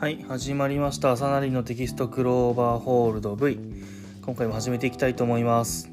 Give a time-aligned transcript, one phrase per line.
[0.00, 1.10] はい始まりました。
[1.10, 3.58] 朝なりのテキストクローバーホールド V
[4.22, 5.90] 今回も始めていきたいと思います。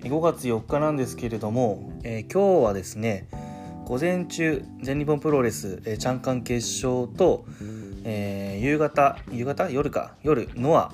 [0.00, 3.26] 5月4日なんですけれども、えー、今日はですね
[3.86, 7.46] 午前中全日本プロレス、えー、チャンカン決勝と、
[8.04, 9.70] えー、夕方夕方？
[9.70, 10.16] 夜か？
[10.22, 10.92] 夜ノア、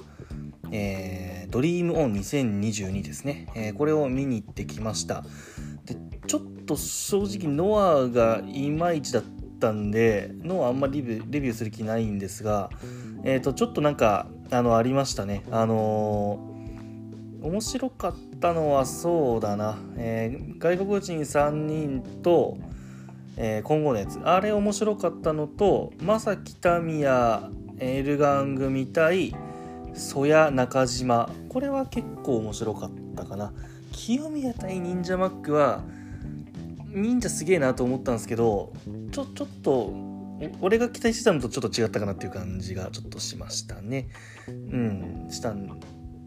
[0.71, 5.25] えー、ドリームオン2022ですね、えー、これを見に行ってきました。
[5.85, 5.97] で
[6.29, 9.23] ちょっと正直ノアがいまいちだっ
[9.63, 12.71] たんでノアあんまりレビューする気ないんですが、
[13.23, 15.45] えー、とちょっとなんかあのありましたね。
[15.51, 22.59] あのー、面白かったのはそうだな、えー、外国人3人と、
[23.37, 24.19] えー、今後のやつ。
[24.25, 27.45] あれ面白かったのと正木民也
[27.79, 29.35] エルガン組対
[29.95, 31.31] 曽谷中島。
[31.49, 33.53] これは結構面白かったかな。
[33.93, 35.83] 清宮対忍者マックは
[36.93, 38.73] 忍者すげえなと思ったんですけど
[39.11, 39.93] ちょちょっと
[40.61, 44.09] 俺が期待してたのとちょっと違ったかなっていう感じがちょっとしましたね
[44.49, 45.81] うんしたん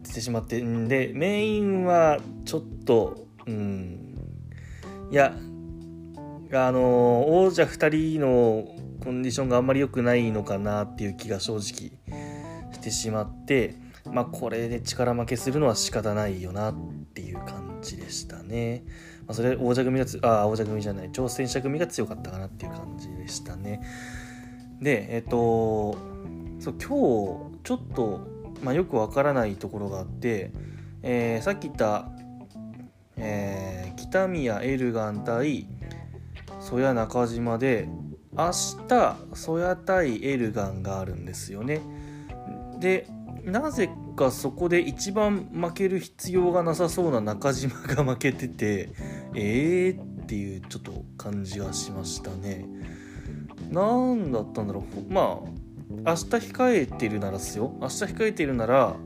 [0.04, 4.14] してしまってんでメインはちょっとうん
[5.10, 5.36] いや
[6.52, 13.74] あの王者2人のコンディションがあんまり良くないのかなっていう気が正直してしまって
[14.10, 16.74] まあこれで力負けするのは仕方ないよなっ
[17.14, 18.84] ていう感じでしたね。
[19.26, 23.82] まあ、それ王者組がつあ王者組じゃない挑戦者組が強かったかなっていう感じでしたね。
[24.80, 25.96] でえっと
[26.58, 28.20] そう今日ちょっと、
[28.62, 30.52] まあ、よくわからないところがあって、
[31.02, 32.08] えー、さっき言った、
[33.16, 35.66] えー、北宮エルガン対
[36.60, 37.88] 曽谷中島で
[38.32, 38.52] 明
[38.88, 41.80] 日曽谷対エルガンがあるんですよね。
[42.78, 43.08] で
[43.46, 48.90] なぜかそこで一番負ける必要がなさそうな中島が負けてて
[49.34, 52.66] えーっていうちょっと感じがしましたね。
[53.70, 58.96] 何だったんだろうまあ明日控えてるならっすよ明日控えてるなら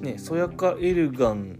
[0.00, 1.58] ねそやかエルガン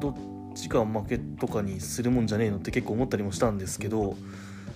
[0.00, 0.14] どっ
[0.54, 4.00] ちが負けとかにするもんじゃねえのって結構思ったりもしたんですけど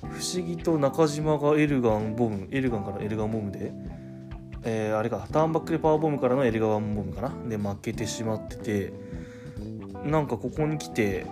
[0.02, 3.72] 不思議と中島がエルガンボムエルガンからエルガンボムで
[4.64, 7.48] えー、あれかターンバックでパワーボムからのエルガワンボムかな？
[7.48, 8.92] で負けてしまってて
[10.04, 11.26] なんかここに来て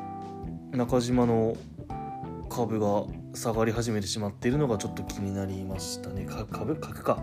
[0.70, 1.56] 中島の
[2.48, 3.04] 株が
[3.34, 6.26] 下がり始めてしまっているのがちょっと気になりましたね。
[6.50, 6.76] 株？
[6.76, 7.18] 角か。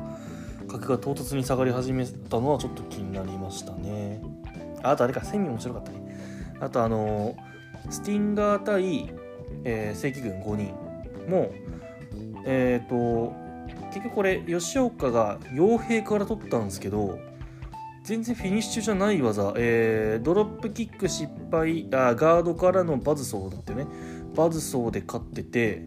[0.68, 4.22] 角が唐突に下がり始めたのはちょっと気になりましたね。
[4.84, 6.00] あとあれかセミ面白かったね。
[6.60, 7.36] あとあの
[7.90, 9.14] スティンガー対、
[9.64, 10.74] えー、正規軍5人
[11.30, 11.52] も
[12.46, 13.49] えっ、ー、と
[13.90, 17.20] 結局これ吉岡が傭兵から取ったんですけど
[18.04, 23.86] 全然フィニッシュじゃない技、えー、ドロップキック失敗あガードからのバズソーだってね。
[24.36, 25.86] バズソーで勝ってて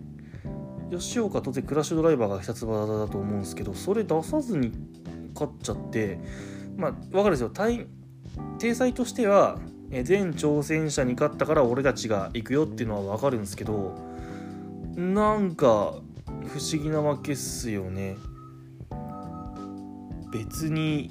[0.91, 4.72] 吉岡当然クラッシュドライバーが必殺技だと思うんですけどそれ出さずに
[5.34, 6.18] 勝っちゃって
[6.76, 7.50] まあ分かるんですよ。
[7.50, 7.86] 体
[8.74, 9.58] 裁としては
[9.91, 13.94] 全挑戦者に勝ったから俺たちが行くよっていうのは分かるんですけど
[14.96, 15.94] なんか
[16.48, 18.16] 不思議な負けっすよね。
[20.32, 21.10] 別に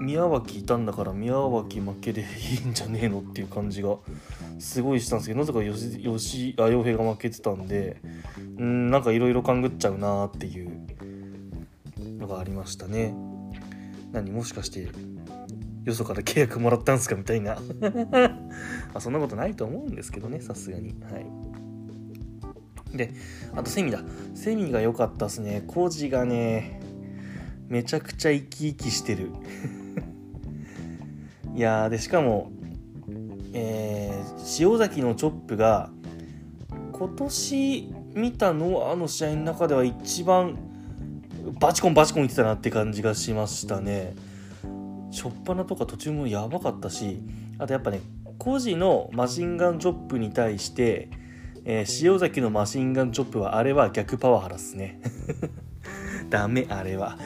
[0.00, 2.24] 宮脇いたんだから宮脇負けでい
[2.66, 3.96] いんじゃねえのっていう感じが
[4.58, 7.98] すごいしたんですけどなぜか吉あ洋平が負けてたんで
[8.58, 10.86] うんなんかいろいろ勘ぐっちゃうなっていう
[12.18, 13.14] のがありましたね。
[14.12, 14.88] 何もしかして
[15.84, 17.58] よそから契約もらったんすかみたいな。
[18.94, 20.96] あそんなことないと思うんですけどねさすがに。
[21.10, 21.26] はい。
[22.92, 23.12] で、
[23.54, 24.00] あとセミだ。
[24.34, 25.64] セミが良かったっすね。
[25.66, 26.80] コジがね、
[27.68, 29.30] めちゃくちゃ生き生きしてる。
[31.54, 32.50] いやで、しかも、
[33.52, 35.90] えー、塩崎のチョップが、
[36.92, 40.56] 今年見たのあの試合の中では一番
[41.60, 44.14] バチコンバチコンいってたなって感じがしましたね。
[45.12, 47.20] 初っ端とか途中もやばかったし、
[47.58, 48.00] あとやっぱね、
[48.38, 51.08] コジのマシンガンチョップに対して、
[51.68, 55.00] えー、塩崎のマシンガンチョップはあれは逆パワハラっすね。
[56.30, 57.18] ダメあれは。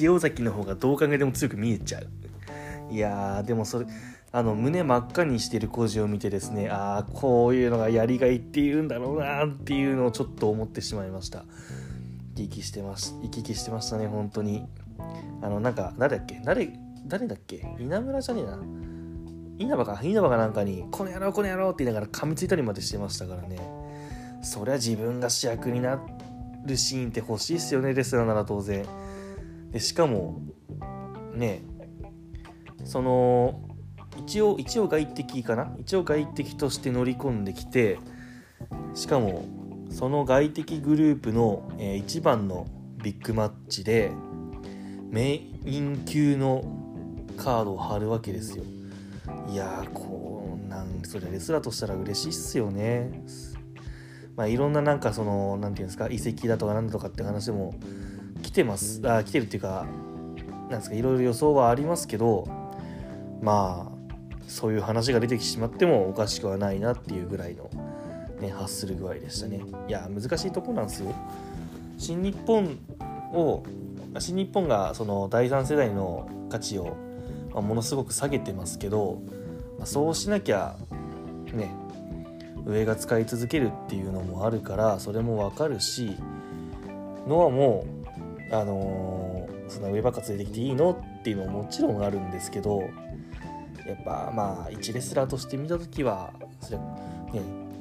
[0.00, 2.06] 塩崎の方がどう考えても強く見えちゃう。
[2.92, 3.86] いやーでもそれ
[4.32, 11.44] あの胸真っ赤にしてる工事を見てですねああこういうのがやりがいっていうんだろうなっていうのをちょっと思ってしまいました。
[12.36, 14.66] 生き生きしてます生き生きしてましたね本当に。
[15.42, 16.40] あのなんか誰だっけ？
[16.44, 16.70] 誰
[17.06, 17.66] 誰だっけ？
[17.78, 18.58] 稲村じゃねえな。
[19.60, 23.58] 稲葉か稲葉かなんかに「この野郎この野郎」って言いながら噛みついたりまでしてましたからね。
[24.42, 26.00] そりゃ自分が主役にな
[26.64, 28.86] るシーンって欲しいっすよねレスラーなら当然。
[29.70, 30.40] でしかも
[31.34, 31.60] ね
[32.84, 33.60] その
[34.16, 35.76] 一応一応外敵かな？
[35.78, 37.98] 一応外敵として乗り込んできて
[38.94, 39.44] しかも
[39.90, 42.66] その外敵グループの、えー、一番の
[43.02, 44.10] ビッグマッチで
[45.10, 45.34] メ
[45.66, 46.64] イン級の
[47.36, 48.64] カードを貼るわけですよ。
[49.48, 53.24] いやこうなんそれレスラーとしたら嬉しいっすよね。
[54.36, 57.74] まあいろんななんかその何て言うんですか遺跡だとかなんだとかって話も
[58.42, 59.00] 来てます。
[59.08, 59.86] あ来てるっていうか
[60.70, 62.46] なんですかいろいろ予想はありますけど
[63.42, 64.00] まあ
[64.46, 67.70] そういう話が出てきてしまってもおかしくはないなっていうぐらいの、
[68.40, 69.62] ね、発する具合でしたね。
[69.88, 71.14] いや難しいとこなんですよ。
[71.98, 72.78] 新日本
[73.32, 73.62] を
[74.18, 76.96] 新日本がその第3世代の価値を、
[77.52, 79.22] まあ、ものすごく下げてますけど、
[79.78, 80.76] まあ、そうしなきゃ
[81.52, 81.74] ね
[82.66, 86.16] 上が使い続けるっていうのもあるからそれもわかるし
[87.26, 87.86] ノアも
[88.52, 92.80] あのー、その上ばっか連れてきていいのっていうのももちろんあるんですけど
[93.86, 96.84] やっぱまあ1レスラーとして見た時はそれね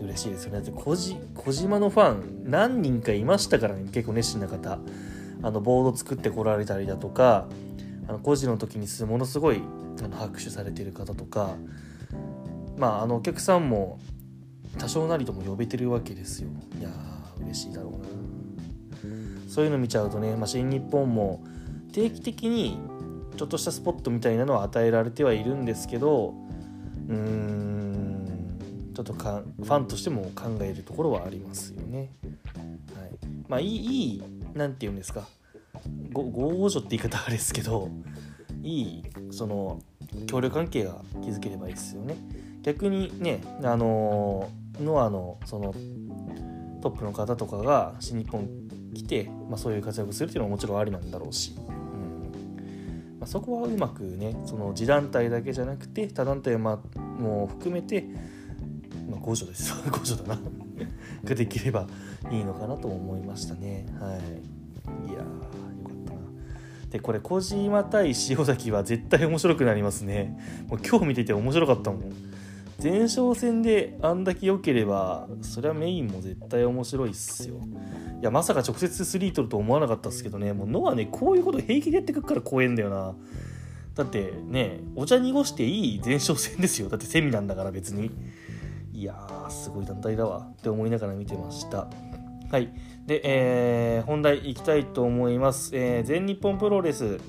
[0.02, 0.60] 嬉しいですよね。
[0.60, 0.96] だって小
[1.36, 4.80] 小島のファン何人かいましたからね結構熱心な方。
[5.42, 7.48] あのボード作ってこられたりだとか
[8.10, 9.62] あの5時の時にものすごい
[10.04, 11.56] あの拍手されてる方とか
[12.76, 14.00] まああのお客さんも
[14.80, 16.50] 多少なりとも呼べてるわけですよ。
[16.80, 18.00] いやー嬉しいだろうな。
[19.48, 21.44] そういうの見ちゃうとね、まあ、新日本も
[21.92, 22.78] 定期的に
[23.38, 26.36] ちょっとしたスポットみたいなのは与えられてはいるんですけど
[27.08, 32.12] うーんちょっとかファンとしても考えるところはありますよね。
[32.96, 33.10] はい、
[33.48, 34.24] まあいい
[34.54, 35.28] 何て言うんですか。
[36.14, 37.90] 合助って言い方あれですけど
[38.64, 39.80] いいその
[40.28, 42.16] 協力関係が築ければいいですよね。
[42.64, 44.50] 逆にねあの
[44.80, 45.74] ノアのその
[46.82, 48.48] トップの方とかが新日本
[48.94, 53.20] 来て、まあ、そういう活躍するっていうのはもちろんありなんだろうし、うん。
[53.20, 56.80] まあ、そこはうまくねその自団体だけじゃなくて他団体も
[57.48, 58.06] 含めて、
[59.10, 59.74] まあ、互助です。
[59.84, 60.42] 互助だな。
[61.24, 61.88] ができれば
[62.32, 63.86] いいのかなと思いましたね。
[64.00, 65.12] はい。
[65.12, 65.24] いや
[66.90, 70.40] でこれ小島対塩崎は絶対面白くなりますね。
[70.68, 72.14] もう今日見てて面白かったもん。
[72.82, 77.56] 前哨戦であんだけ良ければそれはメインも絶対面白いっすよ。
[78.22, 80.54] いやまさか直接3取ると思わなかったっすけどね。
[80.54, 83.16] もうノアねこういうこと平気でやってくから怖えんだよな。
[83.96, 86.90] だってねお茶濁していい前哨戦ですよ。
[86.90, 88.12] だってセミなんだから別に。
[88.94, 90.40] いやーすごい団体だわ。
[90.40, 91.90] って思いながら見てました。
[92.52, 92.70] はい
[93.06, 97.20] で、えー、本題いきたいと思います、えー、全日本プロレス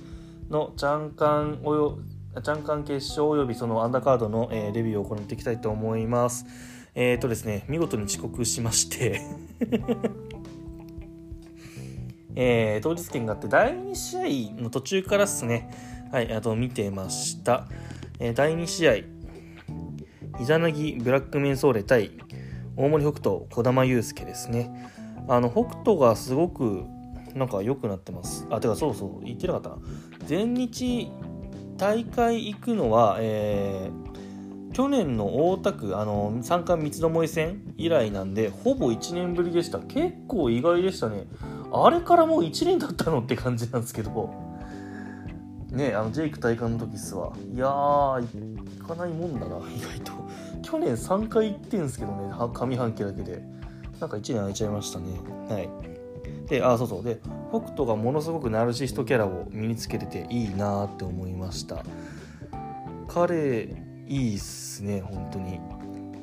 [0.50, 1.98] のチャンカンおよ
[2.36, 6.46] ジャンカン決勝およびそのアンダーカードの、えー、レビューを行っていきたいと思います。
[6.94, 9.20] えっ、ー、とですね、見事に遅刻しまして
[12.36, 15.70] えー、当日券があって第2試合の途中からですね、
[16.12, 17.66] はい、あと見てました。
[18.20, 19.04] えー、第2試合、イ
[20.44, 22.12] ザナギブラックメンソーレ対
[22.76, 24.70] 大森北斗児玉悠介ですね。
[25.28, 26.84] あの、北斗がすごく
[27.34, 28.46] なんか良くなってます。
[28.50, 29.76] あ、てかそうそう、言ってなかったな。
[30.26, 31.10] 全日
[31.76, 39.78] 大会行くのは、えー、去年の大田区あの三冠三つどもえ戦以来なんでほぼ1年ぶりでした。
[39.80, 41.26] 結構意外でしたね。
[41.72, 44.50] あれからもう1年経ったのって感じなんですけど。
[45.70, 47.32] ねあのジェイク体感の時っすわ。
[47.54, 50.12] いやー行かないもんだな意外と。
[50.62, 53.42] 去年3回行ってんすけどね上半期だけで。
[54.00, 55.06] なんか1年空いちゃいましたね。
[55.48, 55.68] はい。
[56.48, 57.04] であそうそう。
[57.04, 61.84] で北斗がものすごくナルシストキャラを身につけてていいなって思いました。
[63.08, 63.68] 彼
[64.06, 65.60] いいっすね本当に。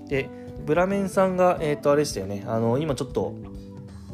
[0.08, 0.30] で
[0.66, 2.44] ブラメンさんがえっ、ー、とあれでしたよね。
[2.48, 3.36] あの今ちょっと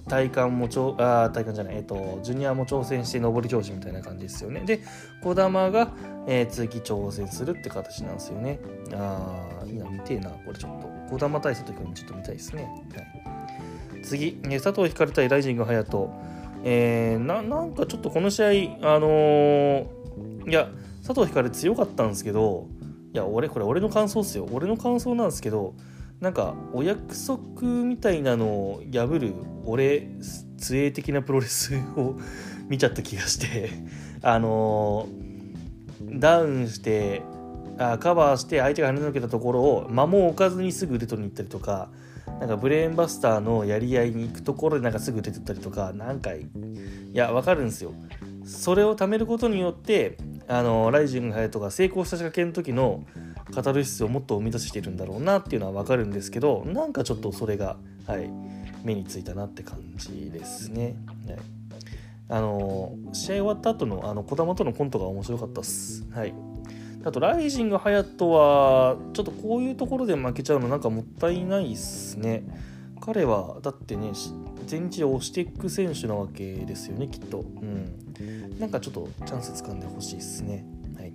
[0.10, 1.76] 体感もちょあ体感じゃない。
[1.78, 4.62] えっ、ー、とジュニアも挑戦して上り調子みたいな感じですよね。
[4.66, 4.82] で
[5.24, 5.94] 児玉が、
[6.28, 8.60] えー、次挑戦するって形なんですよね。
[8.94, 10.94] ああいいな見てえなこれちょっと。
[11.10, 12.64] 児玉対戦とかもちょっと見たいですね。
[12.96, 13.33] はい。
[14.04, 16.34] 次、佐藤光対ライジング隼人。
[16.66, 18.48] えー、ななんかちょっとこの試合、
[18.96, 20.70] あのー、いや、
[21.06, 22.68] 佐藤光強かったんですけど、
[23.14, 24.48] いや、俺、これ俺の感想っすよ。
[24.52, 25.74] 俺の感想なんですけど、
[26.22, 29.34] なんか、お約束みたいなのを破る、
[29.66, 30.08] 俺、
[30.58, 32.16] 杖的なプロレスを
[32.70, 33.72] 見ちゃった気がして、
[34.24, 37.24] あのー、ダウンして、
[37.78, 41.90] あカバーして相手が跳ねのけたところを間も置かずにすぐレトに行ったりとか
[42.40, 46.48] なんかブレーンバスターのやり合いに行くところでなんかすぐ出てったりとか何回い
[47.14, 47.94] やわかるんですよ。
[48.46, 53.06] それを貯めることによってあのライジングハヤトが成功した仕掛けの時の
[53.54, 58.30] カタルシスをもっと生み出してるんだろうなっていうのはわかるんですけどなんかちょっとそれがはい
[58.84, 60.96] 目についたなって感じですね、
[61.28, 61.38] はい、
[62.28, 66.06] あの試合終わった後のあの児玉とのコントが面白かったっす。
[66.12, 66.34] はい。
[67.06, 72.44] あと、ライジング隼人は、ちょっとこういうところで負けちゃうのなんかもったいないっすね。
[73.02, 74.12] 彼はだってね
[74.66, 77.40] 全日で押していく選手なわけですよねきっと。
[77.40, 78.58] うん。
[78.58, 80.66] なんかちょっとチャンス掴んでほしいですね。
[80.96, 81.14] はい。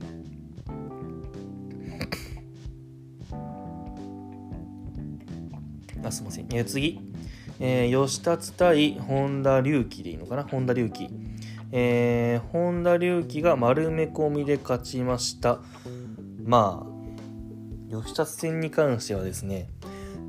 [6.04, 7.00] あすいません、え、次、
[7.58, 10.44] えー、吉達対本田隆起でいいのかな？
[10.44, 11.08] 本田隆起
[11.70, 15.58] えー、本田隆起が丸め込みで勝ちました。
[16.44, 19.68] まあ吉達戦に関してはですね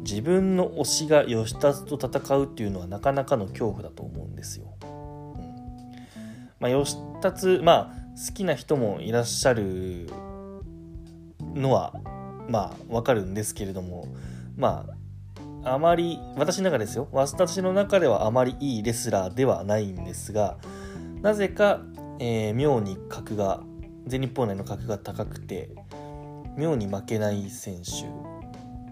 [0.01, 4.73] 自分の推しが吉達と戦うっていうのはなかなかの恐怖だと思うんですよ。
[4.81, 6.49] うん。
[6.59, 10.09] まあ、吉達、まあ、好きな人もいらっしゃる
[11.53, 11.93] のは
[12.49, 14.07] まあわかるんですけれども
[14.57, 14.85] ま
[15.63, 17.07] ああまり私の中ですよ。
[17.11, 20.57] 私の中ではあまりいいレスラーではないんですが
[21.21, 21.81] なぜか、
[22.19, 23.61] えー、妙に格が
[24.07, 25.69] 全日本内の格が高くて
[26.57, 28.07] 妙に負けない選手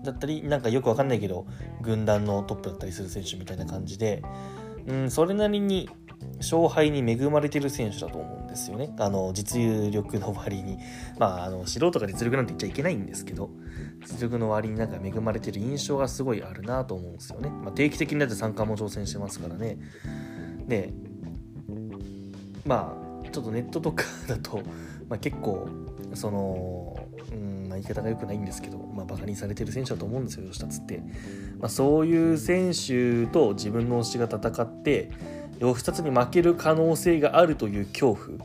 [0.06, 1.46] だったりなんかよくわかんないけど
[1.82, 4.22] 軍団のトップだったりする選手みたいな感じで、
[4.86, 5.90] うん、それなりに
[6.38, 8.94] 勝敗に恵まれてる選手だと思うんですよね。
[9.00, 10.78] あの実力の割に
[11.18, 13.50] まああの素人が実力なんて言っちゃいけないんですけど
[14.06, 17.50] 実力の割になんか恵まれてる印象がすごいあるなと思うんですよね。
[17.50, 19.78] まあ、定期的になって参加も挑戦してますからね。
[20.68, 20.94] で
[22.68, 24.62] まあちょっとネットとかだと、
[25.10, 25.68] まあ、結構
[26.14, 26.98] その
[27.32, 31.02] うんまあ、言い方が良くないんですけど、まあ、バカにされてる選手だと思うんですよ吉達って、
[31.60, 35.12] まあ、そういう選手と自分の推しが戦って
[35.60, 38.38] 吉達に負ける可能性があるという恐怖。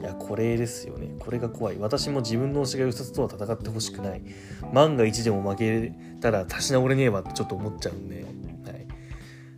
[0.00, 1.10] いやこれですよね。
[1.18, 1.78] これが怖い。
[1.78, 4.22] 私も自分の推しが吉達とは戦ってほしくない。
[4.72, 5.92] 万が一でも負け
[6.22, 8.24] たら立ち直れねえわってちょっと思っちゃうんで、
[8.64, 8.86] はい。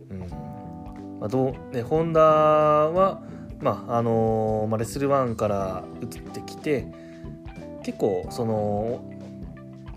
[0.09, 0.19] うん。
[1.21, 3.23] まあ、どうね、ホンダは
[3.63, 6.87] まああのー、まあ、レスル1から移ってきて
[7.83, 9.03] 結構その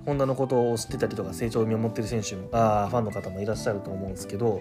[0.06, 4.60] ホンダのことを知ってたりとか成長を見守ってる選手あファンの方もいらっしゃると思うんですけど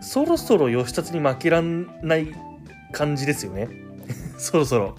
[0.00, 2.34] そろそろ吉達に負けらんない
[2.92, 3.68] 感じですよね
[4.36, 4.94] そろそろ。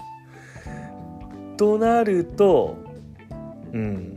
[1.56, 2.76] となると
[3.72, 4.14] うん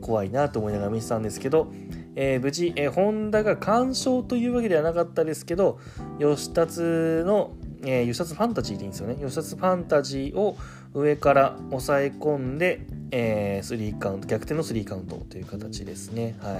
[0.00, 1.68] 怖いなと思いながら見てたんですけど
[2.16, 5.80] えー、無事、えー、ホンダが完勝というわけではなかったですけど、
[6.18, 9.16] 吉達の、えー、吉達ファンタジーでいいんですよね。
[9.16, 10.56] 吉達ファンタジーを
[10.94, 16.36] 上から押さえ込んで、えー、3カウント、逆転の3カウントという形ですね。
[16.40, 16.52] は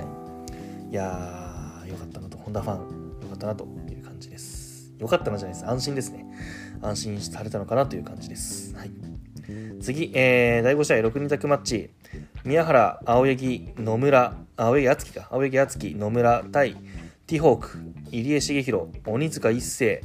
[0.90, 0.92] い。
[0.92, 2.76] いやー、よかったなと、ホンダファン、
[3.22, 4.92] よかったなという感じです。
[4.98, 5.68] よかったなじゃないです。
[5.68, 6.26] 安心ですね。
[6.82, 8.74] 安心されたのかなという感じです。
[8.74, 8.90] はい。
[9.80, 11.90] 次、えー、第5試合6人択マッチ。
[12.44, 16.76] 宮原、青柳、野村、青柳敦樹か、青柳敦樹、野村対
[17.26, 17.78] ティホーク、
[18.10, 20.02] 入江茂弘、鬼塚一世。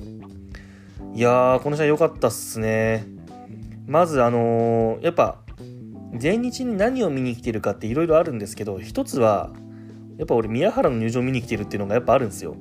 [1.13, 3.05] いやー、この試合良かったっすね。
[3.87, 5.39] まず、あのー、やっぱ、
[6.13, 9.51] 前日に何を見に来てるかっていろいろあるんですけど、一つは、
[10.17, 12.55] やっぱ俺、宮原の入場見に来てるっていうのがやっぱあるんですよ。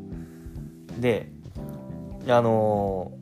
[0.99, 1.31] で、
[2.27, 3.13] あの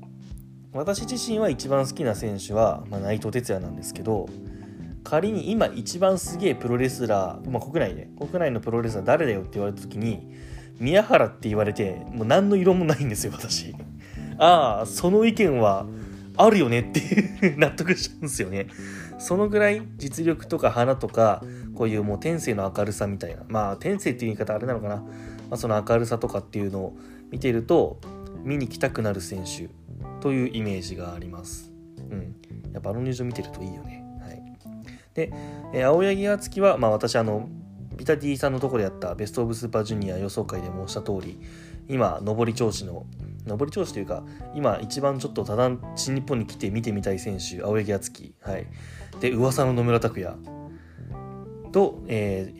[0.73, 4.27] ー、私自身は一番好きな選手は、まあ、内藤哲也なんですけど、
[5.09, 10.35] 仮に今一番すげえプロレスラー、まあ、国内で国内のプロレスラー誰だよって言われた時に
[10.81, 13.73] 宮原って言われてもう何の色もないんですよ私。
[14.39, 15.87] ああその意見は
[16.37, 18.67] あるよねっていう 納得しちゃうんですよね。
[19.19, 21.45] そのぐらい実力とか花とか
[21.77, 23.45] こういうもう天性の明るさみたいな。
[23.47, 25.05] まあ天性っていう言い方あれなのかな、ま
[25.53, 26.97] あ、その明るさとかっていうのを
[27.31, 28.01] 見てると
[28.43, 29.71] 見に来たくなる選手
[30.21, 31.73] というイメージがあります。
[32.11, 32.35] うん。
[32.73, 34.06] やっぱあの入場見てるといいよね。
[35.17, 35.33] で、
[35.73, 37.49] えー、青柳敦樹は、まあ、私あの
[37.97, 41.41] ビタディさんのところでやったベスト・オブ・スーパージュニア予想会で申した通り
[41.89, 43.07] 今上り調子の
[43.47, 44.23] 上り調子というか
[44.55, 48.35] 今一番ちょっとただ新日本に来て見てみたい選手青柳敦樹。
[48.43, 48.67] はい。
[49.21, 50.37] で噂の野村拓也。
[51.73, 52.53] と、え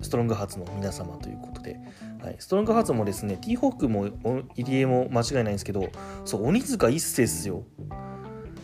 [0.00, 1.78] ー、ストロングハーツの皆様ということで、
[2.22, 4.08] はい、ストロングハーツもですねティーホークも
[4.56, 5.88] 入江も間違いないんですけど
[6.24, 7.64] そう鬼塚一世っすよ。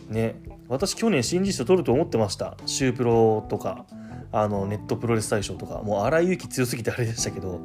[0.09, 2.57] ね私去年新人賞取ると思ってました。
[2.65, 3.85] シュープロとか
[4.31, 5.81] あのネットプロレス大賞とか。
[5.83, 7.61] もう荒井由紀強すぎてあれでしたけど。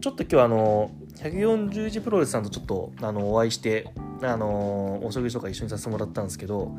[0.00, 6.74] ちょっと今日あの141プロレスさんとちょっとあのお会いしてあのお食事とか一緒にさせてもらったんですけど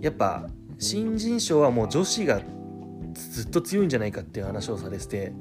[0.00, 2.40] やっぱ新人賞はもう女子が
[3.14, 5.32] ずっと強いんじゃないかっていう話をされてて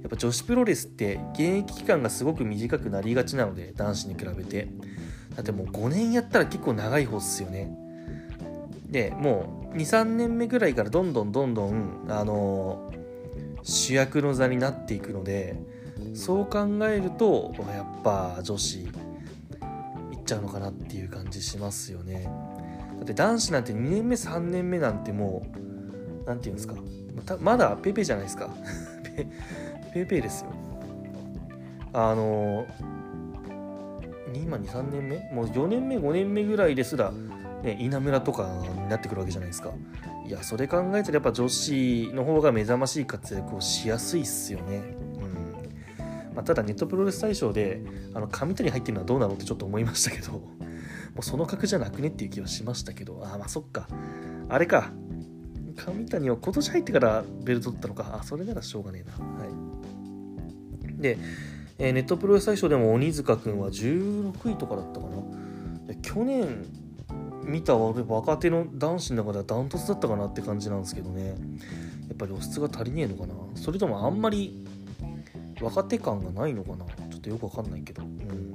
[0.00, 4.68] やっぱ女子プロレスって現役期間がすごく短くなりがちなので男子に比べて。
[5.34, 7.76] だってもう5年やったら結構長い方っすよね。
[8.86, 12.92] でもう23年目ぐらいからどんどんどんどんあの
[13.62, 15.56] 主役の座になっていくので
[16.14, 18.90] そう考えるとやっぱ女子いっ
[20.24, 22.28] ちゃうのかなっていう感じしますよね。
[22.98, 26.74] だって男子なんて2年目3年目なんてもう何て言うんですか。
[27.40, 28.48] まだペペじゃないですか。
[29.16, 29.26] ペ
[29.92, 30.50] ペペですよ。
[31.92, 32.66] あの
[34.34, 35.16] 今23年目？
[35.32, 37.12] もう4年目5年目ぐらいですら、
[37.64, 39.72] ね、稲村とかになってくるわけじゃないですか。
[40.26, 44.76] いやそれ考えたらやっぱ女子の方が目覚ましい活躍をしやすいっすよね。
[44.76, 46.34] うん。
[46.34, 47.80] まあ、ただネットプロレス大賞で
[48.12, 50.40] あの上谷入ってるのはどうなのってちょっと思いましたけど も
[51.20, 53.88] うその格じゃなくねっていう気はしましたけどあまあそっか。
[54.50, 54.92] あれか。
[55.74, 58.18] 上谷は今年入ってからベルト取ったのか。
[58.20, 59.26] あそれならしょうがねえな。
[59.26, 61.00] はい。
[61.00, 61.18] で
[61.76, 65.14] えー、ネットプロレス大賞でも鬼塚君は16位とかだったかな。
[66.02, 66.66] 去年
[67.44, 71.28] 見た若手の男子の中ではダントツだったかなって感じなんですけどね。
[71.28, 71.34] や
[72.14, 73.34] っぱり露出が足りねえのかな。
[73.54, 74.66] それともあんまり
[75.60, 76.84] 若手感がないのかな。
[77.10, 78.02] ちょっとよくわかんないけど。
[78.02, 78.54] うん。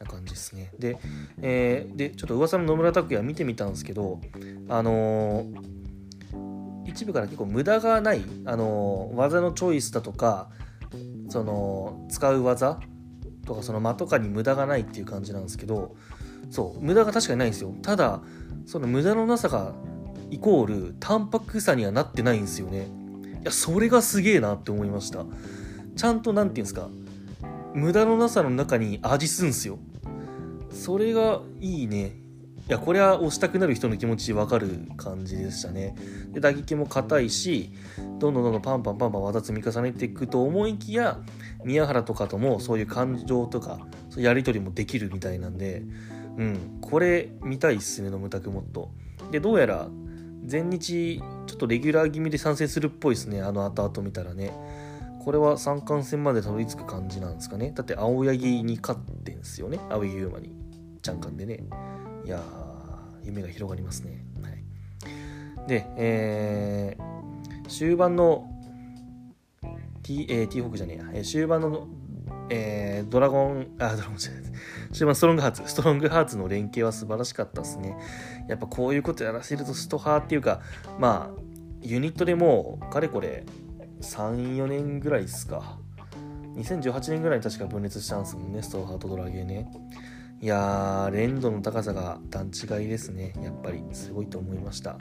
[0.00, 0.72] な感じですね。
[0.78, 0.98] で,、
[1.40, 4.20] えー、でちょっと噂の野村拓哉見てみたんですけど
[4.68, 10.48] あのー、一部から結構無駄がない、あのー、技のチョイスだとか
[11.28, 12.80] その使う技
[13.46, 15.94] とかその間とかに無駄がないっていう感じなんですけど
[16.50, 17.74] そう無駄が確かにないんですよ。
[17.82, 18.20] ただ
[18.66, 19.72] その無駄のなさが
[20.30, 22.88] イコール淡白さにはなってないんですよね。
[23.40, 25.24] いやそれがすげえなって思いました。
[25.96, 26.88] ちゃんと何て言うんですか
[27.74, 29.78] 無駄のなさの中に味すんすよ。
[30.70, 32.16] それがいいね。
[32.68, 35.96] いやこれは押したくなる人の気持ち分かる感じでしたね。
[36.32, 37.72] で打撃も硬いし
[38.20, 41.18] どんどんどんどんパンパンパンパン技積み重ねていくと思いきや
[41.64, 45.82] 宮原とかともそういう感情とかそういうやり取りもできるみたいなんで
[46.40, 46.78] うん。
[46.80, 48.90] これ見たいっすね飲むたくもっと。
[49.30, 49.88] でどうやら
[50.44, 54.52] 全日ちょっとレギュラー気味で参戦するっぽいですねあの後々見たらね。
[55.22, 57.72] これは三冠戦までたどり着く感じなんですかね。
[57.74, 59.78] だって青柳に勝ってんすよね。
[59.90, 60.50] 青柳優馬に
[61.02, 61.62] ちゃんかんでね。
[62.24, 64.24] いやー夢が広がりますね。
[64.42, 68.48] はい、で、えー、終盤の
[70.02, 71.86] T、えー、T ホークじゃねえや、終盤の、
[72.50, 74.42] えー、ドラゴン、 あ、ドラゴンじゃない
[74.92, 77.96] 終盤ストロングハーツ、ストロングハーツの連携は素晴らしかったですね。
[78.48, 80.60] やっぱこういうことやらせるとストハーっていうか、
[80.98, 81.40] まあ、
[81.82, 83.44] ユニットでもう、かれこれ、
[84.00, 85.78] 3、4年ぐらいですか。
[86.56, 89.70] 2018年ぐらいに確か分裂したんですもんね、ストハーとドラゲーね。
[90.40, 93.34] いやー、連度の高さが段違いですね。
[93.42, 94.98] やっぱり、すごいと思いました。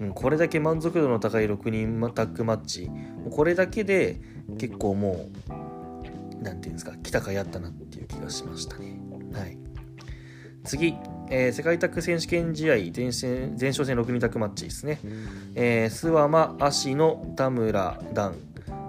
[0.00, 2.90] うん、これだけ満足度の高い6人タッグマッチ、
[3.30, 4.20] これだけで
[4.58, 5.71] 結構もう、
[6.42, 9.00] なんていうんですか、来たかやったなっていう気がしましたね。
[9.32, 9.58] はい。
[10.64, 10.94] 次、
[11.28, 15.00] えー、世界タッグ選手権試合前戦前哨戦6人タッグマッチですね。
[15.54, 18.34] えー、諏訪間、芦野、田村、段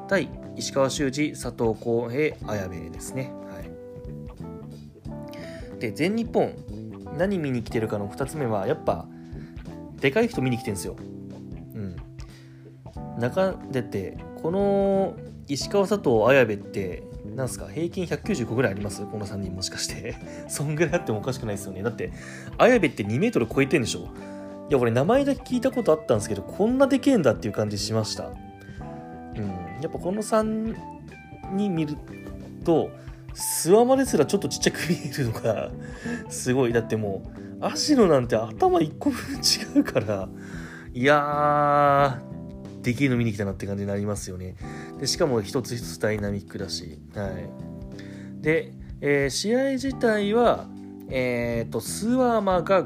[0.07, 3.33] 対石川修司、佐藤浩平、綾部ですね。
[3.47, 3.63] はい
[5.79, 6.53] で全日本
[7.17, 9.05] 何見に来てるかの2つ目はやっぱ
[9.99, 10.95] でかい人見に来てるんですよ。
[11.75, 11.95] うん。
[13.19, 15.15] 中でてこの
[15.47, 19.05] 石川佐藤綾部ってなんすか平均195ぐらいあります？
[19.05, 20.15] この3人もしかして。
[20.47, 21.81] そんぐらいあってもおかしくないですよね。
[21.81, 22.11] だって
[22.57, 24.09] 綾部って2メートル超えてんでしょ？
[24.69, 28.27] いや俺名前だけ聞いたことあったんですけどこんなでけえんだっていう感じしました。
[28.27, 29.47] うん。
[29.81, 30.75] やっぱこの3
[31.53, 31.95] 人見る
[32.63, 32.89] と
[33.33, 35.71] スワマですらちょっとちっちゃく見えるのが
[36.29, 36.73] すごい。
[36.73, 37.23] だっても
[37.61, 40.27] う足のなんて頭1個分違うから
[40.93, 44.55] いやーできるの見に来たなって感じになりますよね。
[45.03, 50.65] でしかも一つ一つダイナミックだしはいで、えー、試合自体は
[51.09, 52.85] えっ、ー、とスワマが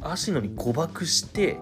[0.00, 1.58] 足野に誤爆して、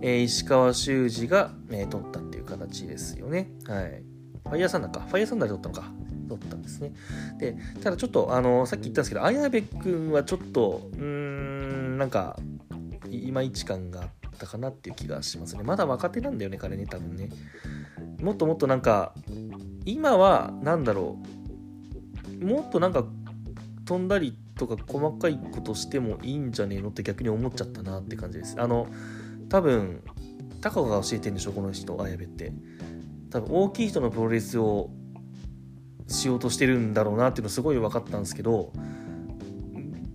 [0.00, 4.02] えー、石川修司が、えー、取ったっていう形ですよねはい
[4.44, 5.92] ファイヤーサンダーかファイヤーサンダーで取ったのか
[6.26, 6.94] 取ったんですね。
[7.38, 12.38] で、ただちょっと、あの、さっき言ったんですけど、綾部君はちょっと、うーん、なんか、
[13.10, 15.62] いまいち感があったかなっていう気がしますね。
[15.64, 17.28] まだ若手なんだよね、彼ね、多分ね。
[18.20, 19.14] もっともっとなんか、
[19.84, 21.18] 今は、なんだろ
[22.40, 23.04] う、もっとなんか、
[23.84, 28.56] 飛んだりとか細かいことしてもいいんじゃねえのって逆に思っちゃったなって感じです。
[28.58, 28.86] あの、
[29.48, 30.02] 多分、
[30.60, 32.52] 高子が教えてんでしょ、この人、綾部って。
[33.30, 34.90] 多分大きい人のプロレスを
[36.06, 38.72] しようとしてるんだろうなっていうのすごい分かったんですけど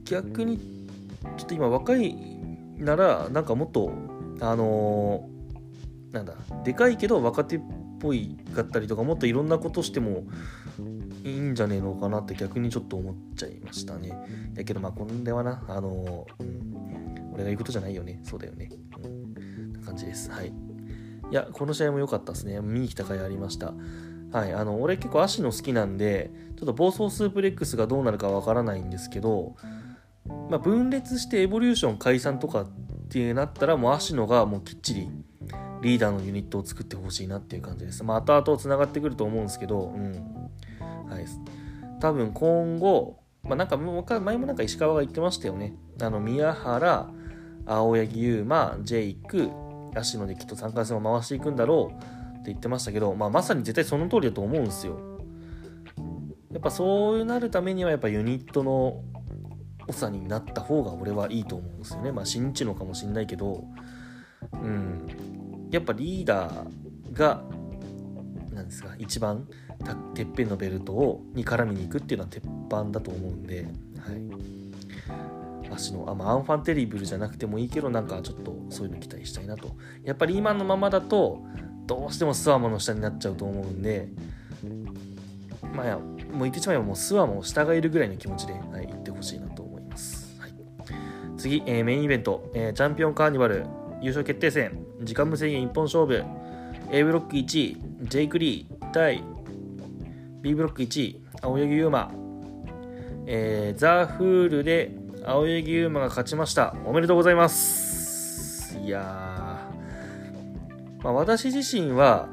[0.06, 0.58] 逆に
[1.38, 2.16] ちょっと今若い
[2.78, 3.92] ならなんかもっと
[4.40, 6.34] あのー、なんだ
[6.64, 7.60] でかいけど若手
[8.00, 10.24] ぽいかったりとかもっといろんなことしても
[11.24, 14.12] いいんじゃねえのかなって逆にちょっと思っちゃいましたね。
[14.56, 18.20] やけどまあこれはな、あの、うん、俺が言うことじゃないよね。
[18.24, 18.70] そうだよね。
[19.04, 20.32] うん、な感じです。
[20.32, 20.48] はい。
[20.48, 20.54] い
[21.32, 22.60] や、この試合も良かったですね。
[22.62, 23.74] 見に来た甲斐ありました。
[24.32, 29.56] はい、あの俺結構足の好きなんでちょっと暴走スープレックスがどうなるかわからないんですけど、
[30.50, 32.68] まあ、分裂してエボリューション解散とかっ
[33.10, 35.10] てなったらもう足野がもうきっちり
[35.82, 38.04] リーダーのユニットを作ってほしいなっていう感じです。
[38.04, 40.12] まあ後々つながってくると思うんですけど、うん。
[41.10, 41.26] はい。
[42.00, 47.10] 多分今後、まあ、なんか前もなんか石川が言ってましたよねあの宮原
[47.66, 49.52] 青柳優馬ジェイク
[49.94, 55.20] 芦野できっと3回戦を回していくんだろうって言ってましたけど、まあ、まさに絶対その通りだと思うんですよ
[56.52, 59.04] やっぱそうなるためにはやっぱユニットの
[59.92, 63.66] 長になった方が俺はいいと思うんですよねまあ新日のかもしんないけど
[64.54, 65.08] うん
[65.72, 67.44] やっぱリーダーが
[68.54, 69.48] なんですか一番
[70.14, 74.12] てっぺんのベルトをに絡みに行くっていうのは鉄板だと思うんで、は
[75.72, 79.76] い、足のあ、まあ、アンファンテリブルじゃなくてもいいけどなんかちょっとそういうの期待したいなと。
[80.04, 81.46] やっぱり今のままだと
[81.86, 84.10] どうしてもスワモの下になっちゃうと思うんで
[85.74, 90.54] まあもう言ってしまえばもうスワモ下がいるぐらいの気持ちで、はい、行ってほしいなと思います、はい、
[91.36, 93.66] 次、えー、メインイベント、えー、チャンピオンカーニバル。
[94.02, 96.24] 優勝決定戦時間無制限一本勝負。
[96.92, 99.24] A ブロック1位ジェイク・リー対
[100.42, 102.12] B ブロック1位青柳優馬、
[103.28, 104.92] えー、ザ・フールで
[105.24, 106.76] 青柳優馬が勝ちました。
[106.86, 108.78] おめでとうございます。
[108.80, 109.68] いや
[111.04, 112.28] まあ、私自身は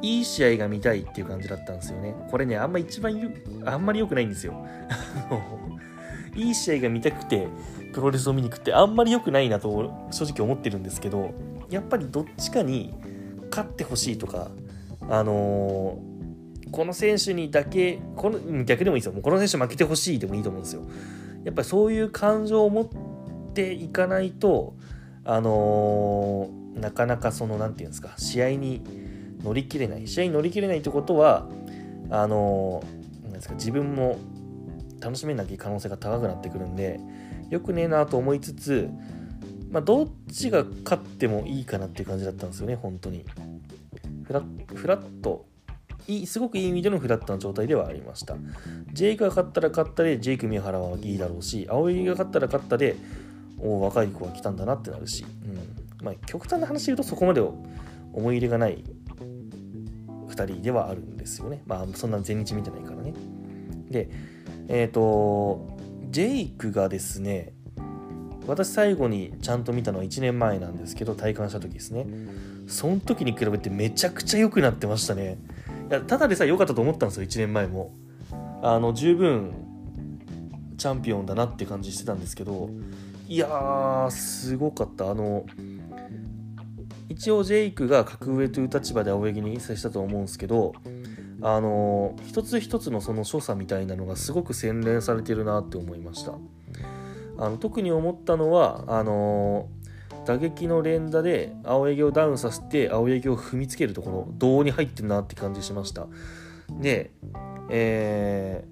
[0.00, 2.14] いい試合が見たいっていう感じだったんですよね。
[2.30, 3.12] これねあんま一番
[3.64, 4.54] あんまり良くないんですよ。
[6.38, 7.48] いい試合が見たくて
[7.92, 11.34] プロレスを見に行くってあんまり良くないなと正直思ってるんですけど
[11.68, 12.94] やっぱりどっちかに
[13.50, 14.50] 勝ってほしいとか
[15.10, 19.12] あのー、この選手にだけこの逆でもいいですよ。
[19.12, 20.82] もうこの選手負けてほしいでもいいと思うんですよ。
[21.44, 24.74] やっぱりそういう感情を持っていかないと
[25.24, 28.82] あのー、なかなかその何て言うんですか試合に
[29.42, 30.06] 乗り切れない。
[30.06, 31.48] 試合に乗り切れないってことは
[32.10, 34.18] あのー、なんですか自分も
[35.00, 37.00] 楽しめなきゃ可能性が高くなってくるんで
[37.50, 38.88] よくねえなと思いつつ
[39.70, 43.24] まあ、どっちが勝ってもいいかなっていう感じだったんですよね、本当に。
[44.24, 44.42] フラ
[44.74, 45.46] フラット
[46.06, 48.36] いい、すごくいい意味でのフラットな状態ではありました。
[48.92, 52.96] ジェイクが勝ったら勝ったで、ジェイク宮原はいいだろうし、青柳が勝ったら勝ったで、
[53.60, 58.84] お若い子が来たんだなってなるし、うんまあ、極端な話で言うとそこまで思い入れがない
[60.28, 61.62] 2人ではあるんですよね。
[61.66, 63.12] まあ、そんな全日見てないからね。
[63.90, 64.08] で、
[64.68, 65.76] えっ、ー、と、
[66.10, 67.52] ジェイクがですね、
[68.48, 72.06] 私最後にちゃんと見たのは1年前なんですけど体感した時ですね。
[72.66, 75.36] その時に比べてめちゃくちゃ良くなってましたね。
[75.90, 77.92] いやただでさえ良かったと思ったんですよ1年前も。
[78.62, 79.52] あの十分
[80.78, 82.70] チャンピオンだなって感じしてたんですけど
[83.28, 85.10] いやーすごかった。
[85.10, 85.44] あの
[87.10, 90.72] 一応ジェイクが格上という立場で青柳に接したと思うんですけど
[91.40, 96.32] あの一つ一つのその所作みたいなのがすごく洗練されてるなって思いました。
[97.38, 99.68] あの特に思ったのはあの
[100.26, 106.06] 打撃の連打で青柳をダウンさせて青柳を踏みつけるところ胴に入ってるなって感じしました。
[106.70, 107.12] で
[107.70, 108.64] え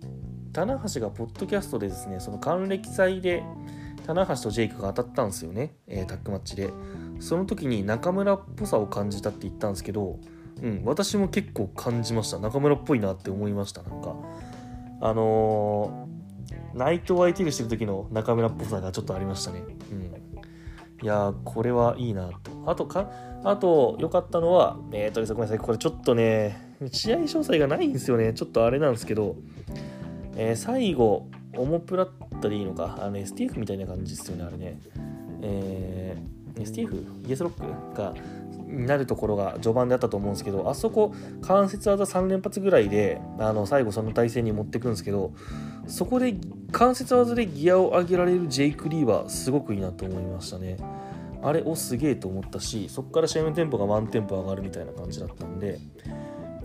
[0.00, 3.42] ー、棚橋がポッドキャストでですねその還暦祭で
[4.06, 6.70] 棚橋とジェイクが当たったんですよね、えー、タッグマッチで。
[7.20, 10.20] その時に中村っぽさを感じたって言ったんですけど
[10.62, 14.14] うん私も結構感じました中村っぽいなって思いましたなんか
[15.00, 16.08] あの
[16.74, 19.62] ナイトを相手にしてる時の中村っぽさがちょっとありましたね。
[19.90, 20.18] うん。
[21.00, 22.50] いやこれはいいなと。
[22.66, 23.10] あとか、
[23.44, 25.64] あと、良かったのは、えっ、ー、とですごめんなさい。
[25.64, 28.32] これちょっとね、試合詳細がないんですよね。
[28.34, 29.36] ちょっとあれなんですけど、
[30.36, 32.98] えー、最後、オモプラッタでいいのか。
[33.00, 34.80] あの、STF みたいな感じですよね、あれね。
[35.42, 37.28] えー、STF?
[37.28, 37.96] イエスロック？
[37.96, 38.14] が、
[38.68, 45.32] になるところが序盤であったと思うんですけどあそこ関節技3連発ぐらいであの最後その体勢に持ってくんですけど
[45.86, 46.36] そこで
[46.70, 50.76] 関節技でギアを上げられるジェイク・リーはすごくいいなと思いましたね。
[51.42, 55.78] あれおすげえと思ったしそこから試合のテンポがワンテンポ上がるみたいな感じだったんで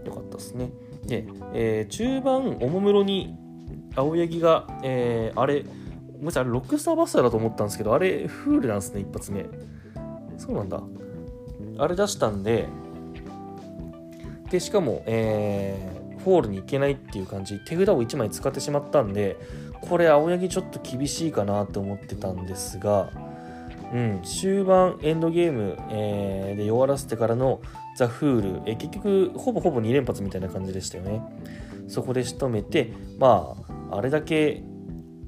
[0.03, 0.71] よかったですね。
[1.05, 3.35] で、えー、中盤おもむろに
[3.95, 9.45] 青柳が、えー、あれごめんなさいあれロックスターバスターだと思ったんですけどあれフールなんですね一発目。
[10.37, 10.81] そうなんだ。
[11.77, 12.67] あれ出したんで、
[14.49, 19.37] で、しかも、えー、フォールに行けないっていう感じ、手札を1枚使ってしまったんで、
[19.81, 23.09] これ、青柳ちょっと厳しいかなと思ってたんですが、
[23.93, 27.61] うん、終盤、エンドゲーム、えー、で弱らせてからの
[27.97, 31.21] ザ・フール、えー、結局、ほぼほぼ2連発みたいな感じでしたよね。
[31.87, 33.55] そこで仕留めて、ま
[33.89, 34.63] あ、あれだけ、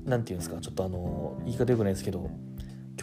[0.06, 2.30] なんていうんですか、ちょっとあの、言い方よくないですけど、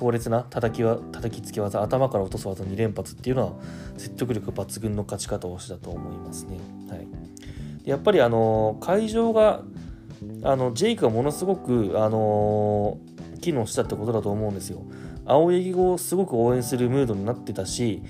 [0.03, 3.53] 強烈な叩きは叩きつけ技頭から落とす技2連発っていうのは
[3.97, 6.59] 説得力抜群の勝ち方をしたと思いますね。
[6.89, 7.07] はい、
[7.85, 9.63] やっぱりあの会場が
[10.43, 12.99] あのジェイクがものすごくあの
[13.41, 14.83] 機能したってことだと思うんですよ。
[15.25, 18.03] 青柳をすごく応援するムードになってたし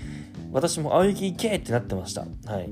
[0.50, 2.22] 私も青柳行けってなってました。
[2.22, 2.70] はい、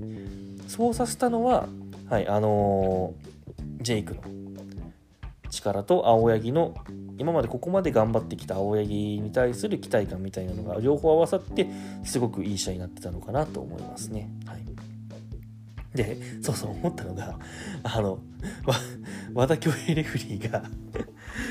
[0.67, 1.69] そうさせたのは、
[2.09, 3.13] はいあの
[3.83, 4.23] ジェイクの
[5.51, 6.75] 力と青柳の
[7.19, 11.69] 今までここまで頑張ってきた青柳に対する期待感みたいなのが両方合わさって
[12.05, 14.31] すごくいい試合になってたのかなと思いますね。
[14.47, 14.65] はい、
[15.95, 17.39] でそうそう思ったのが
[17.83, 18.21] あの
[19.35, 20.65] 和田恭平レフリーが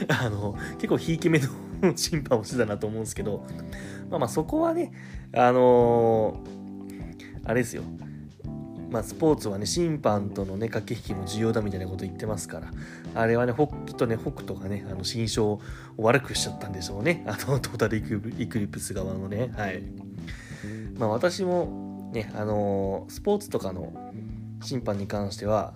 [0.26, 3.46] あの結構ひいき目の審判をしてたなと思うんですけど
[4.10, 4.92] まあまあそこはね
[5.34, 7.84] あのー、あれですよ
[8.90, 12.72] まあ、スポーツはね審判とのね駆け引きも重要だみたいなこと言ってますから
[13.14, 15.62] あれはねホきっとね北斗がねあの心象を
[15.98, 17.24] 悪くしちゃったんでしょうね。
[17.28, 19.52] あのトータルイクリプス側のね。
[19.56, 19.84] はい。
[20.98, 23.94] まあ私もねあの、スポーツとかの
[24.62, 25.74] 審判に関しては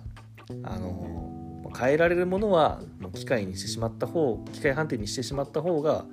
[0.62, 2.80] あの、変えられるものは
[3.14, 6.04] 機械にしてしまった方機械判定にしてしまった方が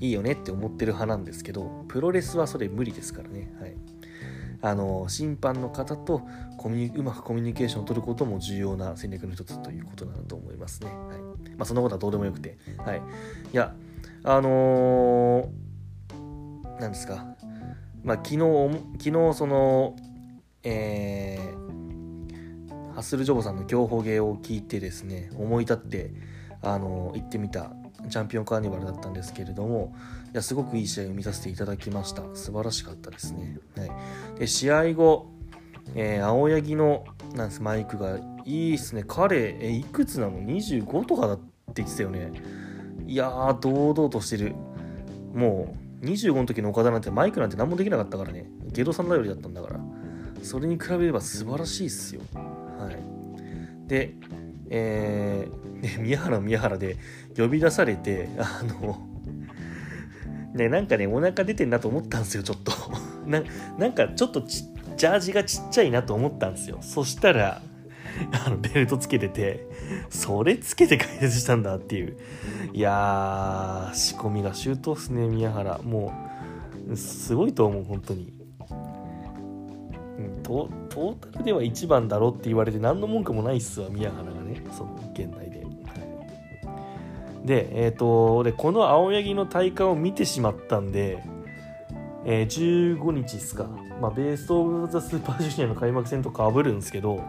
[0.00, 3.52] いいよねって思ってる派なんですけどプロレスはそれ無理ですからね。
[3.60, 3.76] はい。
[4.62, 6.22] あの審判の方と
[6.58, 10.90] コミうまくコミュニケーションを取ることも重要な戦略の一つということなんだと思いますね。
[10.90, 12.56] はいまあ、そんなことはどうでもよくて。
[12.78, 13.02] はい、
[13.52, 13.74] いや、
[14.24, 17.36] あのー、なんですか、
[18.02, 18.38] まあ、昨日、
[18.98, 19.96] 昨日その、
[20.62, 26.12] えー、ハッスルジョボさんの競歩芸を聞いてですね、思い立って、
[26.62, 27.72] あのー、行ってみた
[28.08, 29.94] チャンピオンカーニバルだったんですけれども、
[30.32, 32.22] いやすごくいい試合を見させていただきました。
[32.34, 33.58] 素晴らしかったですね。
[33.76, 33.84] は
[34.36, 35.30] い、で試合後、
[35.94, 39.04] えー、青柳のなんですマイクがいいっすね。
[39.06, 42.32] 彼、えいくつなの ?25 とかだって言ってたよね。
[43.06, 44.54] いやー、堂々としてる。
[45.34, 48.46] もう、25の時の岡田なんてマイクなんて何もできなかったからね。
[48.72, 49.80] ゲドさん頼りだったんだから。
[50.42, 52.22] それに比べれば素晴らしいっすよ。
[52.34, 53.88] はい。
[53.88, 54.14] で、
[54.70, 56.96] えー、ね、宮原宮原で
[57.36, 58.98] 呼び出されて、あの、
[60.54, 62.72] ね、なんかね、お腹出てんなと思ったんですよ、ちょっと。
[63.26, 63.42] な
[63.78, 66.78] なんかちょっとジャージがちっちゃいなと思ったんですよ。
[66.80, 67.62] そしたら、
[68.44, 69.66] あのベルトつけてて、
[70.10, 72.16] それつけて解説したんだっていう。
[72.72, 75.78] いやー、仕込みが周到っすね、宮原。
[75.78, 76.12] も
[76.90, 78.40] う、すごいと思う、本当に。
[80.42, 85.49] トトータルでは1番だろって言われて何の文句もないっすわ宮原がねその現代
[87.50, 87.68] で。
[87.84, 91.22] えーと、でこの青柳の体感を見てしまったんで、
[92.24, 93.64] えー、15日っすか、
[94.00, 97.22] まあ、ベース・オブ・ザ・スーパージュニアの開幕戦とかぶるんですけど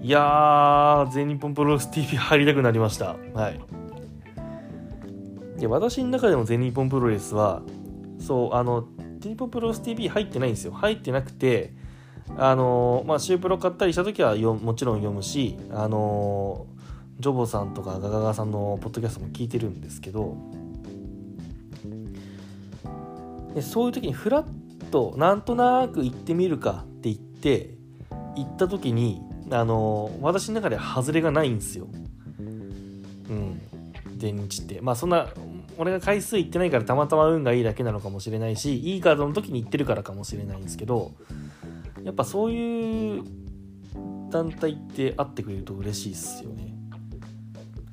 [0.00, 3.16] いやー全日本プロレス TV 入りたくなりました。
[3.34, 3.60] はい。
[5.58, 7.62] で私の中での全日本プロレスは
[8.18, 8.86] そうあの
[9.20, 10.72] 全日本プロレス TV 入ってないんですよ。
[10.72, 11.74] 入ってなくて
[12.36, 16.66] あのまあ、シュープロ買ったりした時はよもちろん読むし、あの
[17.22, 20.36] ジョボさんとかガガガさんのポッドキャストも聞いてるんですけど
[23.54, 27.70] でそういう時にフラッとなんとなく行ってみるかって言って
[28.34, 31.86] 行った時に、あの私の中では外れがないんですよ。
[32.38, 33.60] うん。
[34.18, 34.80] 電日って。
[34.80, 35.28] まあそんな
[35.76, 41.12] 俺が回数行ってないからたまたま運がいいだけなのかもしれないしいいカードの時に行ってるからかもしれないんですけど
[42.04, 43.22] やっぱそういう
[44.30, 46.71] 団体って会ってくれると嬉しいっすよね。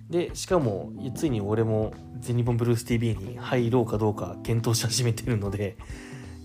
[0.09, 5.77] で、しかも、ついに俺も全日本ブルース TV に入ろうかどうか検討し始めてるので、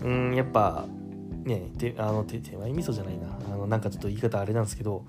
[0.01, 0.85] うん、やっぱ、
[1.43, 5.05] ね、てあの手前味噌じゃないなあのなんかちょっと言い方あれなんですけど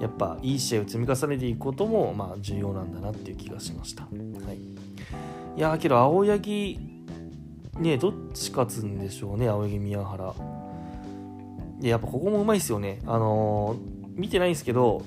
[0.00, 4.04] やっぱいい試合を積み重ねていくこともまあ重要なんだなっていう気がしました。
[4.04, 4.08] は
[4.52, 6.78] い、いやけど青柳
[7.78, 10.34] ねどっち勝つんでしょうね青柳宮原。
[11.80, 13.00] やっぱここもうまいっすよね。
[13.06, 15.02] あのー、見てないんですけど、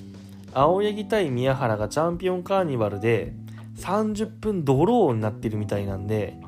[0.53, 3.33] 青柳対宮原がチャンピオンカーニバルで
[3.77, 6.39] 30分ドローになってるみたいなんで、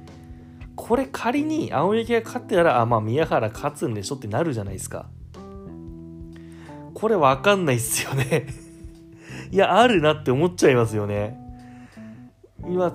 [0.76, 5.08] これ仮に青柳が勝ってたら、あ、まあ宮原勝つんでしょってなるじゃないですか。
[6.94, 8.48] これわかんないっすよね
[9.52, 11.38] いや、あるなって思っちゃいますよね。
[12.68, 12.88] 今、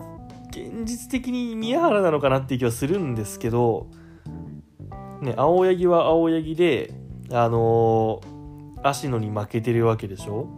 [0.50, 3.88] 現実的に宮原なのかなっていう気はするんですけど、
[5.20, 6.94] ね、青柳は青柳で、
[7.30, 10.48] あのー、芦野に負けてるわけでしょ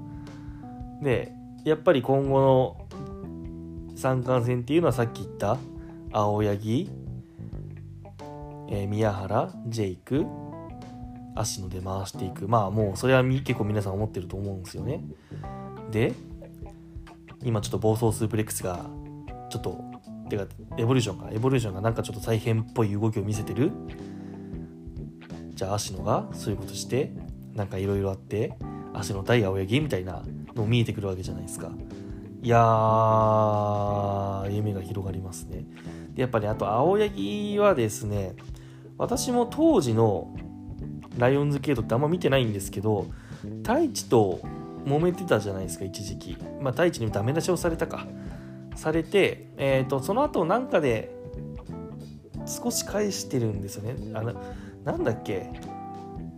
[1.03, 1.33] で
[1.65, 2.89] やっぱり今後の
[3.97, 5.59] 三冠戦っていうのはさっき言った
[6.13, 6.91] 青柳、
[8.71, 10.25] えー、宮原ジェイク
[11.35, 12.47] 芦野で回していく。
[12.47, 15.03] まあもうそれは結構皆さん思ってると思うんですよね。
[15.91, 16.13] で
[17.43, 18.87] 今ちょっと暴走スープレックスが
[19.51, 19.83] ちょっと
[20.29, 20.47] てか
[20.79, 21.29] エボリューションか。
[21.33, 23.73] エボリューションがなんかちょっと再編っぽい動きを見せてる。
[25.55, 27.13] じゃあ芦野がそういうことして
[27.55, 28.53] なんかいろいろあって
[28.95, 30.23] 芦野対青柳みたいな
[30.55, 31.71] の見えてくるわけじゃないですか。
[32.43, 32.59] いや
[34.51, 35.65] 夢が広がりますね。
[36.15, 38.35] でやっぱり、あと青柳はですね
[38.99, 40.35] 私も当時の
[41.19, 43.07] ライオンズゲートってあんま見てないんですけど
[43.63, 44.41] 太一と
[44.85, 46.37] 揉めてたじゃないですか一時期。
[46.61, 48.07] まあ太一にダメ出しをされたか。
[48.75, 51.15] されて、えーと、その後なんかで
[52.47, 53.95] 少し返してるんですよね。
[54.15, 54.35] あの
[54.85, 55.51] なんだっけ。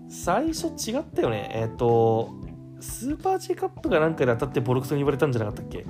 [0.08, 1.50] 最初違ったよね。
[1.54, 2.34] えっ、ー、と
[2.84, 5.84] スーパー J カップがなんかで当たってボロクソに言われたんじゃなかったっけ？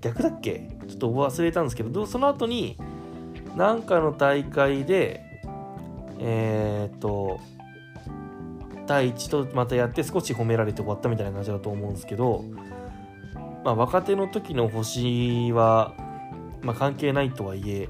[0.00, 0.68] 逆だっけ？
[0.88, 2.76] ちょっと忘れたんですけどその後に
[3.56, 5.24] なんかの大会で
[6.18, 7.38] えっ、と
[8.86, 12.44] 第一とまたやって少し褒められて終わったみたいな感じだと思うんですけど、
[13.64, 15.94] まあ、若手の時の星は、
[16.62, 17.88] まあ、関係ないとはいえ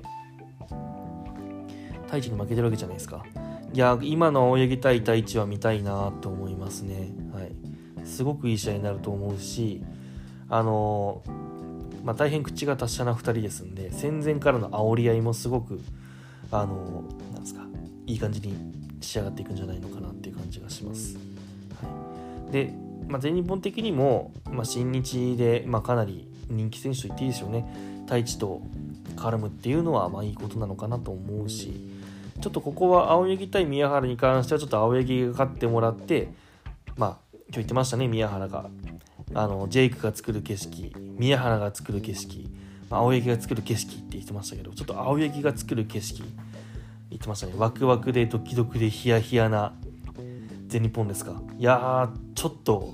[2.07, 3.25] 太一に負けてるわけじゃないですか。
[3.73, 7.11] いや今の青柳対太一は見たいなと思いますね。
[7.35, 7.68] はい。
[8.09, 9.83] すごくいい試合になると思うし
[10.49, 11.23] あの
[12.05, 15.81] まあ、大変口が達者な2人ですんで戦前からの煽り合いもすごく
[16.51, 17.67] あのなんですか
[18.07, 18.57] いい感じに
[19.01, 21.17] 仕上がっていくんじゃないのかなっていう感じがします。
[21.17, 21.21] は
[22.49, 22.73] い、で、
[23.09, 27.69] まあ、全日本的にも、まあ、新日で、まあ、かなり人気選手と言っていいでしょうね
[28.07, 28.63] 太一と
[29.17, 31.91] 絡むっていうのはまあいいことなのかなと思うし
[32.41, 36.33] ちょっとここは青柳対宮原に関してはちょっと青柳が勝ってもらって
[36.97, 38.71] まあ今日言ってましたね宮原が。
[39.35, 42.49] あのジェイクが作る景色宮原が作る景色、
[42.89, 46.23] ま、青柳が作る景色って言ってましたけどちょっと青柳が作る景色
[47.11, 47.53] 言ってましたね。
[47.57, 49.75] ワクワクでドキドキでヒヤヒヤな
[50.67, 51.41] 全日本ですか。
[51.59, 52.93] いやーちょっと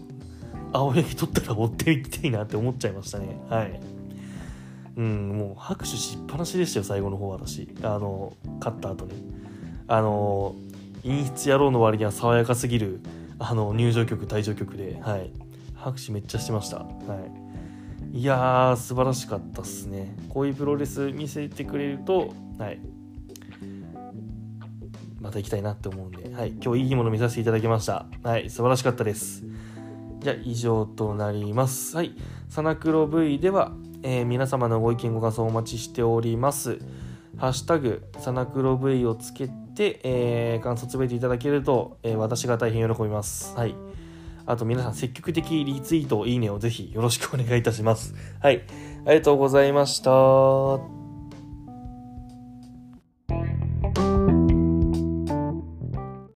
[0.73, 3.37] 青柳取ったら追っていきたいなって思っちゃいましたね。
[3.49, 3.81] はい。
[4.97, 7.69] うんもう拍手しっぱなしでしたよ最後の方私。
[7.83, 9.15] あの勝った後ね
[9.89, 10.55] あの
[11.03, 13.01] 陰湿野郎の割には爽やかすぎる
[13.39, 15.31] あの入場曲退場曲ではい
[15.75, 16.87] 拍手めっちゃしてましたは
[18.13, 22.79] いいやー素晴らしかったっすねこういうプロレス見せてくれるとはい
[25.25, 28.05] また行きたいなって思うんで、はい、今日いいもの見させていただきました。
[28.23, 29.43] はい、素晴らしかったです。
[30.19, 31.97] じゃあ、以上となります。
[31.97, 32.15] はい、
[32.51, 36.79] サナクロ V では、えー、皆様のご意見ご感想お待ちしております。
[37.39, 43.55] ハッシュタグ、サナクロ V をつけてて、えー、感想つぶえていただけると、えー、私が大変喜びます。
[43.57, 43.75] はい。
[44.47, 48.15] あと皆さん積極的リツイート、いいねをぜひよろしくお願いいたします。
[48.41, 48.63] はい。
[49.07, 50.94] ありがとうございました。